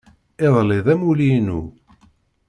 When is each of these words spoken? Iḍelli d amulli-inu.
Iḍelli 0.45 0.79
d 0.85 0.87
amulli-inu. 0.93 1.61